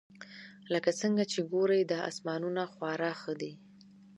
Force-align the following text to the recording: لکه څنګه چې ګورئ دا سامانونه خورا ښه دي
لکه 0.73 0.91
څنګه 1.01 1.23
چې 1.31 1.39
ګورئ 1.51 1.81
دا 1.91 1.99
سامانونه 2.17 2.61
خورا 2.73 3.11
ښه 3.21 3.33
دي 3.41 3.51